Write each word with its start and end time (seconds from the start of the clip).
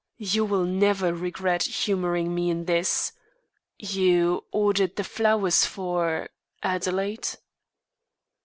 You 0.17 0.45
will 0.45 0.63
never 0.65 1.13
regret 1.13 1.61
humouring 1.61 2.33
me 2.33 2.49
in 2.49 2.65
this. 2.65 3.11
You 3.77 4.45
ordered 4.51 4.95
the 4.95 5.03
flowers 5.03 5.63
for 5.63 6.27
Adelaide?" 6.63 7.29